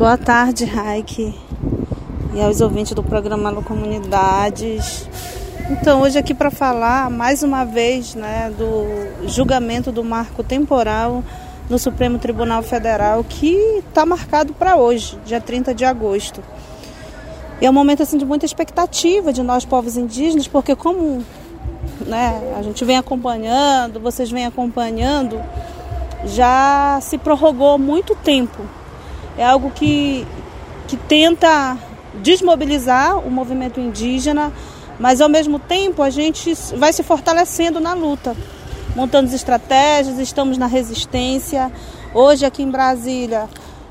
Boa 0.00 0.16
tarde, 0.16 0.64
Raik, 0.64 1.34
e 2.32 2.40
aos 2.40 2.62
ouvintes 2.62 2.94
do 2.94 3.02
programa 3.02 3.50
Alô 3.50 3.60
Comunidades. 3.60 5.06
Então, 5.68 6.00
hoje 6.00 6.18
aqui 6.18 6.32
para 6.32 6.50
falar 6.50 7.10
mais 7.10 7.42
uma 7.42 7.66
vez 7.66 8.14
né, 8.14 8.50
do 8.56 9.28
julgamento 9.28 9.92
do 9.92 10.02
marco 10.02 10.42
temporal 10.42 11.22
no 11.68 11.78
Supremo 11.78 12.18
Tribunal 12.18 12.62
Federal, 12.62 13.22
que 13.22 13.54
está 13.86 14.06
marcado 14.06 14.54
para 14.54 14.74
hoje, 14.74 15.18
dia 15.26 15.38
30 15.38 15.74
de 15.74 15.84
agosto. 15.84 16.42
E 17.60 17.66
é 17.66 17.70
um 17.70 17.74
momento 17.74 18.02
assim, 18.02 18.16
de 18.16 18.24
muita 18.24 18.46
expectativa 18.46 19.34
de 19.34 19.42
nós, 19.42 19.66
povos 19.66 19.98
indígenas, 19.98 20.48
porque 20.48 20.74
como 20.74 21.22
né, 22.06 22.54
a 22.58 22.62
gente 22.62 22.82
vem 22.86 22.96
acompanhando, 22.96 24.00
vocês 24.00 24.30
vêm 24.30 24.46
acompanhando, 24.46 25.38
já 26.24 26.98
se 27.02 27.18
prorrogou 27.18 27.78
muito 27.78 28.14
tempo. 28.14 28.79
É 29.40 29.46
algo 29.46 29.70
que, 29.70 30.26
que 30.86 30.98
tenta 30.98 31.74
desmobilizar 32.22 33.26
o 33.26 33.30
movimento 33.30 33.80
indígena, 33.80 34.52
mas 34.98 35.22
ao 35.22 35.30
mesmo 35.30 35.58
tempo 35.58 36.02
a 36.02 36.10
gente 36.10 36.52
vai 36.76 36.92
se 36.92 37.02
fortalecendo 37.02 37.80
na 37.80 37.94
luta 37.94 38.36
montando 38.94 39.34
estratégias, 39.34 40.18
estamos 40.18 40.58
na 40.58 40.66
resistência. 40.66 41.72
Hoje 42.12 42.44
aqui 42.44 42.62
em 42.62 42.70
Brasília 42.70 43.48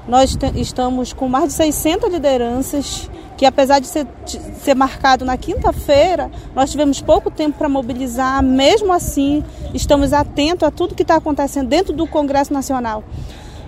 nós 0.08 0.38
estamos 0.54 1.14
com 1.14 1.28
mais 1.28 1.48
de 1.48 1.54
600 1.54 2.12
lideranças 2.12 3.10
que 3.36 3.44
apesar 3.44 3.80
de 3.80 3.88
ser, 3.88 4.06
de 4.26 4.38
ser 4.62 4.76
marcado 4.76 5.24
na 5.24 5.36
quinta-feira, 5.36 6.30
nós 6.54 6.70
tivemos 6.70 7.02
pouco 7.02 7.32
tempo 7.32 7.58
para 7.58 7.70
mobilizar, 7.70 8.44
mesmo 8.44 8.94
assim 8.94 9.44
estamos 9.74 10.12
atentos 10.12 10.68
a 10.68 10.70
tudo 10.70 10.94
que 10.94 11.04
está 11.04 11.16
acontecendo 11.16 11.70
dentro 11.70 11.92
do 11.92 12.06
Congresso 12.06 12.54
Nacional, 12.54 13.02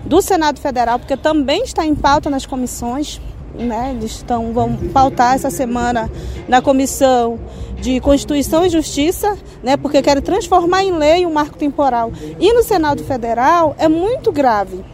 do 0.04 0.20
Senado 0.20 0.60
Federal, 0.60 0.98
porque 0.98 1.16
também 1.16 1.62
está 1.62 1.84
em 1.84 1.94
pauta 1.94 2.28
nas 2.28 2.46
comissões, 2.46 3.20
né? 3.54 3.92
Eles 3.96 4.12
estão, 4.12 4.52
vão 4.52 4.76
pautar 4.92 5.34
essa 5.34 5.50
semana 5.50 6.10
na 6.48 6.60
comissão 6.60 7.38
de 7.82 8.00
Constituição 8.00 8.64
e 8.64 8.68
Justiça, 8.68 9.36
né, 9.60 9.76
porque 9.76 10.00
querem 10.00 10.22
transformar 10.22 10.84
em 10.84 10.92
lei 10.92 11.26
o 11.26 11.34
marco 11.34 11.58
temporal. 11.58 12.12
E 12.38 12.52
no 12.52 12.62
Senado 12.62 13.02
Federal 13.02 13.74
é 13.76 13.88
muito 13.88 14.30
grave, 14.30 14.84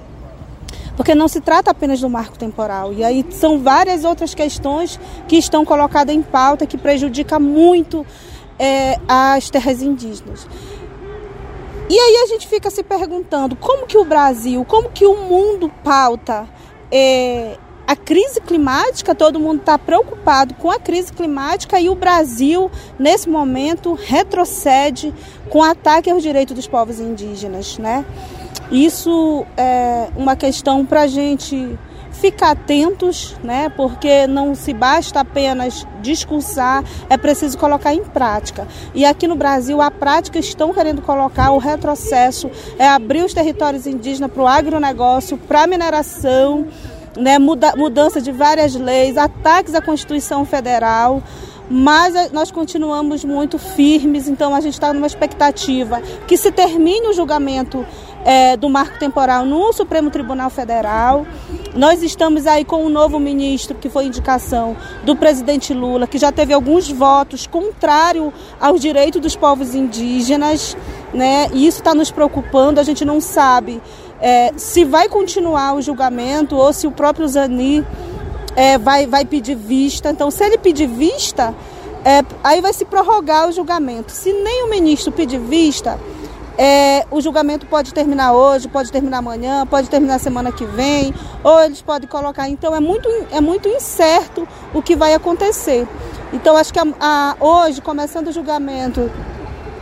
porque 0.97 1.15
não 1.15 1.29
se 1.29 1.41
trata 1.41 1.71
apenas 1.71 2.01
do 2.01 2.09
marco 2.09 2.39
temporal. 2.39 2.95
E 2.95 3.05
aí 3.05 3.25
são 3.31 3.59
várias 3.59 4.05
outras 4.05 4.35
questões 4.35 4.99
que 5.29 5.37
estão 5.37 5.67
colocadas 5.67 6.15
em 6.15 6.23
pauta 6.23 6.67
que 6.67 6.79
prejudicam 6.79 7.39
muito 7.39 8.07
é, 8.59 8.99
as 9.07 9.51
terras 9.51 9.83
indígenas. 9.83 10.47
E 11.91 11.99
aí 11.99 12.17
a 12.25 12.27
gente 12.27 12.47
fica 12.47 12.71
se 12.71 12.83
perguntando 12.83 13.57
como 13.57 13.87
que 13.87 13.97
o 13.97 14.05
Brasil, 14.05 14.65
como 14.65 14.91
que 14.91 15.07
o 15.07 15.17
mundo 15.17 15.71
pauta 15.83 16.47
é, 16.93 17.57
a 17.87 17.97
crise 17.97 18.43
climática, 18.43 19.15
todo 19.15 19.41
mundo 19.41 19.61
está 19.61 19.79
preocupado 19.79 20.53
com 20.55 20.71
a 20.71 20.79
crise 20.79 21.11
climática 21.11 21.81
e 21.81 21.89
o 21.89 21.95
Brasil, 21.95 22.71
nesse 22.99 23.31
momento, 23.31 23.95
retrocede 23.95 25.15
com 25.49 25.63
ataque 25.63 26.11
aos 26.11 26.23
direitos 26.23 26.55
dos 26.55 26.67
povos 26.67 27.01
indígenas. 27.01 27.79
Né? 27.79 28.05
Isso 28.71 29.47
é 29.57 30.11
uma 30.15 30.37
questão 30.37 30.85
para 30.85 31.03
a 31.03 31.07
gente 31.07 31.79
ficar 32.13 32.51
atentos, 32.51 33.37
né? 33.43 33.69
Porque 33.69 34.27
não 34.27 34.55
se 34.55 34.73
basta 34.73 35.21
apenas 35.21 35.87
discursar, 36.01 36.85
é 37.09 37.17
preciso 37.17 37.57
colocar 37.59 37.95
em 37.95 38.05
prática. 38.05 38.67
E 38.95 39.05
aqui 39.05 39.27
no 39.27 39.37
Brasil, 39.37 39.81
a 39.81 39.91
prática 39.91 40.39
estão 40.39 40.73
querendo 40.73 41.03
colocar 41.03 41.51
o 41.53 41.59
retrocesso, 41.59 42.51
é 42.79 42.89
abrir 42.89 43.25
os 43.25 43.33
territórios 43.33 43.87
indígenas 43.87 44.31
para 44.31 44.43
o 44.43 44.47
agronegócio, 44.47 45.37
para 45.37 45.63
a 45.63 45.67
mineração 45.67 46.67
né, 47.19 47.39
muda, 47.39 47.75
mudança 47.77 48.21
de 48.21 48.31
várias 48.31 48.75
leis, 48.75 49.17
ataques 49.17 49.75
à 49.75 49.83
Constituição 49.83 50.45
Federal, 50.45 51.23
mas 51.71 52.33
nós 52.33 52.51
continuamos 52.51 53.25
muito 53.25 53.59
firmes, 53.59 54.29
então 54.29 54.55
a 54.55 54.61
gente 54.61 54.75
está 54.75 54.93
numa 54.93 55.07
expectativa 55.07 56.01
que 56.27 56.37
se 56.37 56.51
termine 56.51 57.09
o 57.09 57.13
julgamento 57.13 57.85
é, 58.25 58.57
do 58.57 58.69
marco 58.71 58.99
temporal 58.99 59.45
no 59.45 59.73
Supremo 59.73 60.11
Tribunal 60.11 60.49
Federal. 60.49 61.27
Nós 61.75 62.03
estamos 62.03 62.47
aí 62.47 62.65
com 62.65 62.85
um 62.85 62.89
novo 62.89 63.19
ministro, 63.19 63.77
que 63.77 63.89
foi 63.89 64.07
indicação 64.07 64.77
do 65.05 65.15
presidente 65.15 65.73
Lula, 65.75 66.07
que 66.07 66.19
já 66.19 66.33
teve 66.33 66.53
alguns 66.53 66.91
votos 66.91 67.47
contrários 67.47 68.33
aos 68.61 68.81
direitos 68.81 69.21
dos 69.21 69.37
povos 69.37 69.75
indígenas, 69.75 70.77
né? 71.13 71.49
E 71.53 71.67
isso 71.67 71.79
está 71.79 71.95
nos 71.95 72.11
preocupando, 72.11 72.81
a 72.81 72.83
gente 72.83 73.05
não 73.05 73.21
sabe 73.21 73.81
é, 74.21 74.53
se 74.57 74.85
vai 74.85 75.09
continuar 75.09 75.75
o 75.75 75.83
julgamento 75.83 76.57
ou 76.57 76.73
se 76.73 76.87
o 76.87 76.91
próprio 76.91 77.29
Zani 77.29 77.87
é, 78.57 78.79
vai, 78.79 79.07
vai 79.07 79.25
pedir 79.25 79.55
vista. 79.55 80.11
Então, 80.11 80.31
se 80.31 80.45
ele 80.45 80.59
pedir 80.59 80.89
vista, 80.89 81.55
é, 82.05 82.25
aí 82.43 82.61
vai 82.61 82.73
se 82.73 82.85
prorrogar 82.85 83.49
o 83.49 83.53
julgamento. 83.53 84.11
Se 84.13 84.33
nem 84.33 84.65
o 84.65 84.71
ministro 84.71 85.13
pedir 85.13 85.39
vista, 85.39 85.99
é, 86.57 87.07
o 87.09 87.21
julgamento 87.21 87.67
pode 87.67 87.95
terminar 87.95 88.33
hoje, 88.33 88.67
pode 88.67 88.91
terminar 88.91 89.19
amanhã, 89.19 89.65
pode 89.65 89.89
terminar 89.89 90.19
semana 90.19 90.51
que 90.51 90.65
vem, 90.65 91.15
ou 91.43 91.61
eles 91.61 91.83
podem 91.83 92.09
colocar. 92.09 92.49
Então 92.49 92.75
é 92.75 92.81
muito, 92.81 93.09
é 93.31 93.41
muito 93.41 93.69
incerto 93.69 94.47
o 94.75 94.83
que 94.83 94.97
vai 94.97 95.15
acontecer. 95.15 95.87
Então 96.33 96.57
acho 96.57 96.73
que 96.73 96.79
a, 96.79 96.87
a, 97.01 97.37
hoje, 97.41 97.81
começando 97.81 98.29
o 98.29 98.33
julgamento 98.33 99.11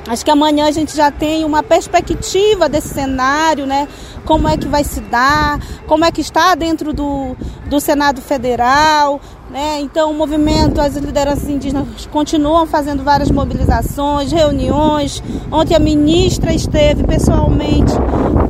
Acho 0.09 0.25
que 0.25 0.31
amanhã 0.31 0.66
a 0.66 0.71
gente 0.71 0.97
já 0.97 1.11
tem 1.11 1.45
uma 1.45 1.65
perspectiva 1.65 2.69
desse 2.69 2.89
cenário, 2.89 3.66
né? 3.66 3.89
Como 4.25 4.47
é 4.47 4.56
que 4.56 4.69
vai 4.69 4.84
se 4.84 5.00
dar, 5.00 5.59
como 5.87 6.05
é 6.05 6.12
que 6.12 6.21
está 6.21 6.55
dentro 6.55 6.93
do, 6.93 7.37
do 7.69 7.81
Senado 7.81 8.21
Federal, 8.21 9.21
né? 9.50 9.81
Então 9.81 10.12
o 10.12 10.15
movimento, 10.15 10.81
as 10.81 10.95
lideranças 10.95 11.49
indígenas 11.49 12.06
continuam 12.06 12.66
fazendo 12.66 13.03
várias 13.03 13.33
mobilizações, 13.33 14.31
reuniões. 14.31 15.21
Ontem 15.50 15.75
a 15.75 15.81
ministra 15.81 16.55
esteve 16.55 17.03
pessoalmente 17.03 17.93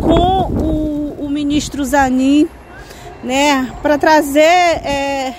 com 0.03 0.53
o, 0.63 1.25
o 1.25 1.29
ministro 1.31 1.83
Zani, 1.87 2.47
né? 3.27 3.73
Para 3.83 3.99
trazer 3.99 4.41
é, 4.41 5.35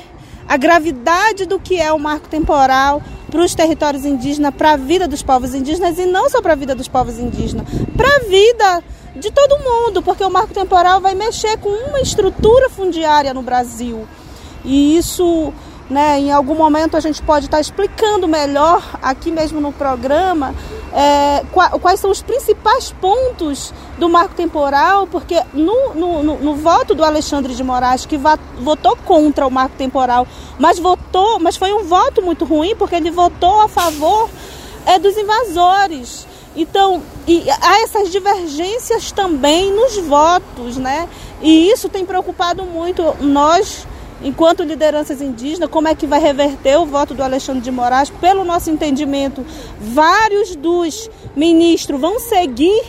a 0.46 0.58
gravidade 0.58 1.46
do 1.46 1.58
que 1.58 1.80
é 1.80 1.92
o 1.94 1.98
marco 1.98 2.28
temporal 2.28 3.02
para 3.32 3.42
os 3.42 3.56
territórios 3.56 4.04
indígenas, 4.04 4.54
para 4.54 4.74
a 4.74 4.78
vida 4.78 5.08
dos 5.08 5.24
povos 5.24 5.56
indígenas 5.56 5.98
e 5.98 6.06
não 6.06 6.30
só 6.30 6.42
para 6.42 6.52
a 6.52 6.56
vida 6.56 6.76
dos 6.76 6.90
povos 6.90 7.18
indígenas, 7.18 7.66
para 7.96 8.18
a 8.18 8.20
vida 8.28 8.84
de 9.16 9.32
todo 9.32 9.64
mundo, 9.64 10.04
porque 10.04 10.22
o 10.22 10.30
marco 10.30 10.54
temporal 10.54 11.00
vai 11.00 11.16
mexer 11.16 11.58
com 11.60 11.70
uma 11.70 12.02
estrutura 12.02 12.70
fundiária 12.70 13.34
no 13.34 13.42
Brasil. 13.42 14.06
E 14.66 14.98
isso 14.98 15.54
né? 15.90 16.20
Em 16.20 16.32
algum 16.32 16.56
momento 16.56 16.98
a 16.98 17.00
gente 17.00 17.22
pode 17.22 17.46
estar 17.46 17.62
explicando 17.62 18.28
melhor 18.28 18.84
aqui 19.02 19.32
mesmo 19.32 19.62
no 19.62 19.72
programa 19.72 20.54
é, 21.00 21.44
quais 21.80 22.00
são 22.00 22.10
os 22.10 22.24
principais 22.24 22.92
pontos 22.92 23.72
do 24.00 24.10
marco 24.10 24.34
temporal, 24.34 25.06
porque 25.06 25.40
no, 25.54 25.94
no, 25.94 26.24
no, 26.24 26.38
no 26.40 26.56
voto 26.56 26.96
do 26.96 27.04
Alexandre 27.04 27.54
de 27.54 27.64
Moraes, 27.64 28.08
que 28.08 28.20
votou 28.58 28.98
contra 29.06 29.46
o 29.46 29.52
marco 29.52 29.76
temporal, 29.78 30.28
mas 30.58 30.80
votou, 30.80 31.40
mas 31.40 31.56
foi 31.56 31.72
um 31.72 31.84
voto 31.84 32.24
muito 32.24 32.46
ruim, 32.46 32.76
porque 32.76 32.96
ele 32.96 33.12
votou 33.12 33.62
a 33.62 33.68
favor 33.68 34.28
é, 34.88 34.98
dos 34.98 35.16
invasores. 35.16 36.26
Então, 36.56 37.04
e 37.28 37.48
há 37.62 37.84
essas 37.84 38.12
divergências 38.12 39.12
também 39.12 39.72
nos 39.72 39.98
votos, 39.98 40.78
né? 40.78 41.08
E 41.44 41.70
isso 41.70 41.88
tem 41.90 42.08
preocupado 42.08 42.64
muito 42.64 43.16
nós 43.22 43.86
enquanto 44.22 44.64
lideranças 44.64 45.22
indígenas, 45.22 45.70
como 45.70 45.88
é 45.88 45.96
que 45.96 46.08
vai 46.08 46.20
reverter 46.20 46.78
o 46.78 46.86
voto 46.86 47.14
do 47.14 47.24
Alexandre 47.24 47.62
de 47.62 47.72
Moraes? 47.72 48.10
Pelo 48.10 48.44
nosso 48.44 48.70
entendimento, 48.70 49.46
vários 49.80 50.56
dos 50.56 51.10
ministros 51.36 52.00
vão 52.00 52.20
seguir 52.20 52.84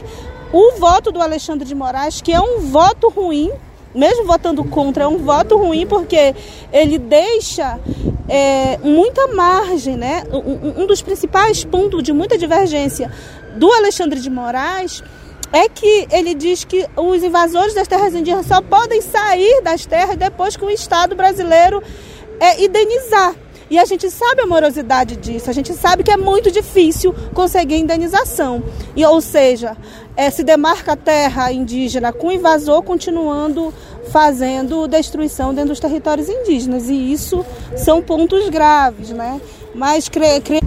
o 0.53 0.79
voto 0.79 1.13
do 1.13 1.21
Alexandre 1.21 1.67
de 1.67 1.75
Moraes, 1.75 2.21
que 2.21 2.33
é 2.33 2.41
um 2.41 2.61
voto 2.61 3.09
ruim, 3.09 3.51
mesmo 3.95 4.25
votando 4.25 4.65
contra, 4.65 5.05
é 5.05 5.09
um 5.09 5.19
voto 5.19 5.57
ruim 5.57 5.87
porque 5.87 6.35
ele 6.73 6.99
deixa 6.99 7.79
é, 8.29 8.79
muita 8.79 9.29
margem, 9.29 9.97
né? 9.97 10.25
Um, 10.33 10.83
um 10.83 10.87
dos 10.87 11.03
principais 11.03 11.65
pontos 11.65 12.03
de 12.03 12.13
muita 12.13 12.39
divergência 12.39 13.11
do 13.57 13.71
Alexandre 13.73 14.21
de 14.21 14.31
Moraes 14.31 15.03
é 15.53 15.69
que 15.69 16.07
ele 16.11 16.35
diz 16.35 16.65
que 16.65 16.87
os 16.97 17.23
invasores 17.23 17.75
das 17.75 17.89
terras 17.89 18.15
indígenas 18.15 18.47
só 18.47 18.61
podem 18.61 19.01
sair 19.01 19.63
das 19.63 19.87
terras 19.87 20.17
depois 20.17 20.57
que 20.57 20.65
o 20.65 20.71
Estado 20.71 21.15
brasileiro 21.15 21.83
é, 22.41 22.63
indenizar. 22.65 23.35
E 23.71 23.79
a 23.79 23.85
gente 23.85 24.11
sabe 24.11 24.41
a 24.41 24.47
morosidade 24.47 25.15
disso, 25.17 25.51
a 25.51 25.53
gente 25.53 25.75
sabe 25.75 26.03
que 26.03 26.11
é 26.11 26.17
muito 26.17 26.51
difícil 26.51 27.15
conseguir 27.35 27.77
indenização. 27.77 28.63
E, 28.97 29.05
ou 29.05 29.21
seja, 29.21 29.77
é, 30.17 30.31
se 30.31 30.43
demarca 30.43 30.93
a 30.93 30.97
terra 30.97 31.53
indígena 31.53 32.11
com 32.11 32.29
o 32.29 32.33
invasor 32.33 32.83
continuando 32.83 33.73
fazendo 34.11 34.89
destruição 34.89 35.53
dentro 35.53 35.71
dos 35.71 35.81
territórios 35.81 36.31
indígenas. 36.31 36.89
E 36.89 37.13
isso 37.13 37.45
são 37.77 38.03
pontos 38.03 38.49
graves, 38.49 39.11
né? 39.11 39.39
Mas 39.75 40.09
creio. 40.09 40.41
Cre... 40.41 40.61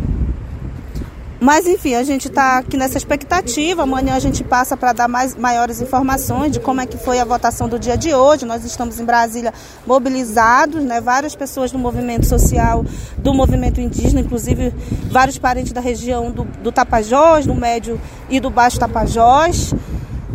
Mas 1.42 1.66
enfim, 1.66 1.96
a 1.96 2.04
gente 2.04 2.28
está 2.28 2.60
aqui 2.60 2.78
nessa 2.78 3.00
expectativa. 3.00 3.82
Amanhã 3.82 4.14
a 4.14 4.20
gente 4.20 4.44
passa 4.44 4.78
para 4.78 4.94
dar 4.94 5.08
mais, 5.08 5.36
maiores 5.36 5.82
informações 5.82 6.52
de 6.52 6.60
como 6.60 6.82
é 6.82 6.86
que 6.86 6.98
foi 6.98 7.20
a 7.20 7.26
votação 7.26 7.68
do 7.68 7.80
dia 7.80 7.98
de 7.98 8.14
hoje. 8.14 8.46
Nós 8.46 8.64
estamos 8.64 9.00
em 9.00 9.06
Brasília 9.06 9.52
mobilizados, 9.88 10.84
né? 10.84 11.02
Várias 11.02 11.36
pessoas 11.36 11.72
do 11.72 11.80
movimento 11.80 12.28
social, 12.28 12.86
do 13.18 13.34
movimento 13.34 13.82
indígena, 13.82 14.22
inclusive 14.22 14.72
vários 15.10 15.40
parentes 15.40 15.74
da 15.74 15.82
região 15.82 16.30
do, 16.30 16.44
do 16.44 16.72
Tapajós, 16.72 17.48
do 17.48 17.56
Médio 17.56 18.00
e 18.30 18.40
do 18.40 18.52
Baixo 18.52 18.80
Tapajós. 18.80 19.74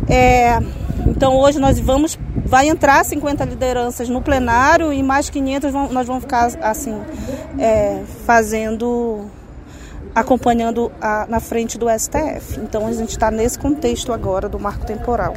É, 0.09 0.59
então 1.07 1.37
hoje 1.37 1.61
nós 1.61 1.79
vamos, 1.79 2.19
vai 2.45 2.69
entrar 2.69 3.05
50 3.05 3.45
lideranças 3.45 4.09
no 4.09 4.21
plenário 4.21 4.93
e 4.93 5.05
mais 5.05 5.31
500 5.31 5.71
vão, 5.71 5.89
nós 5.93 6.05
vamos 6.05 6.25
ficar 6.25 6.51
assim 6.61 7.01
é, 7.61 8.03
fazendo 8.27 9.31
acompanhando 10.17 10.91
a, 10.99 11.27
na 11.29 11.41
frente 11.41 11.77
do 11.77 11.87
STF. 11.91 12.59
Então 12.59 12.87
a 12.87 12.93
gente 12.93 13.11
está 13.11 13.31
nesse 13.31 13.59
contexto 13.59 14.15
agora 14.15 14.49
do 14.49 14.59
marco 14.59 14.87
temporal. 14.87 15.35